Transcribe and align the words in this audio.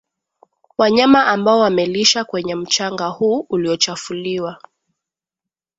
wanyama 0.77 1.25
ambao 1.27 1.59
wamelisha 1.59 2.23
kwenye 2.23 2.55
mchanga 2.55 3.07
huu 3.07 3.45
uliochafuliwa 3.49 4.61